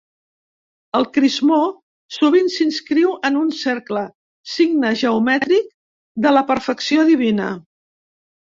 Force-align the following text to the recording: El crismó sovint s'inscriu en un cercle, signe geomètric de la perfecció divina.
El 0.99 1.03
crismó 1.17 1.59
sovint 2.15 2.49
s'inscriu 2.55 3.13
en 3.29 3.37
un 3.41 3.53
cercle, 3.59 4.07
signe 4.55 4.95
geomètric 5.03 5.71
de 6.27 6.33
la 6.39 6.45
perfecció 6.51 7.07
divina. 7.13 7.53